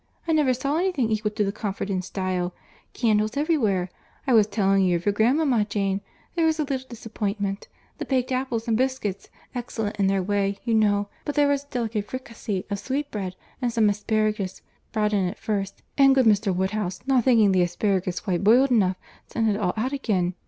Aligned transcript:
I 0.27 0.31
never 0.31 0.51
saw 0.55 0.77
any 0.77 0.91
thing 0.91 1.11
equal 1.11 1.29
to 1.29 1.43
the 1.43 1.51
comfort 1.51 1.91
and 1.91 2.03
style—Candles 2.03 3.37
everywhere.—I 3.37 4.33
was 4.33 4.47
telling 4.47 4.83
you 4.83 4.95
of 4.95 5.05
your 5.05 5.13
grandmama, 5.13 5.63
Jane,—There 5.63 6.43
was 6.47 6.57
a 6.59 6.63
little 6.63 6.87
disappointment.—The 6.89 8.05
baked 8.05 8.31
apples 8.31 8.67
and 8.67 8.75
biscuits, 8.75 9.29
excellent 9.53 9.97
in 9.97 10.07
their 10.07 10.23
way, 10.23 10.57
you 10.63 10.73
know; 10.73 11.09
but 11.23 11.35
there 11.35 11.47
was 11.47 11.65
a 11.65 11.67
delicate 11.67 12.05
fricassee 12.09 12.65
of 12.71 12.79
sweetbread 12.79 13.35
and 13.61 13.71
some 13.71 13.89
asparagus 13.91 14.63
brought 14.91 15.13
in 15.13 15.27
at 15.27 15.37
first, 15.37 15.83
and 15.99 16.15
good 16.15 16.25
Mr. 16.25 16.51
Woodhouse, 16.51 17.01
not 17.05 17.23
thinking 17.25 17.51
the 17.51 17.61
asparagus 17.61 18.21
quite 18.21 18.43
boiled 18.43 18.71
enough, 18.71 18.97
sent 19.27 19.49
it 19.49 19.57
all 19.57 19.75
out 19.77 19.93
again. 19.93 20.33